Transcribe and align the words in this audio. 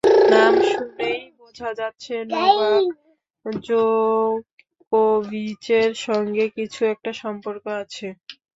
নাম 0.31 0.53
শুনেই 0.69 1.21
বোঝা 1.39 1.69
যাচ্ছে, 1.79 2.13
নোভাক 2.29 2.83
জোকোভিচের 3.65 5.11
সঙ্গে 6.05 6.45
কিছু 6.57 6.81
একটা 6.93 7.11
সম্পর্ক 7.21 7.63
আছে। 7.81 8.07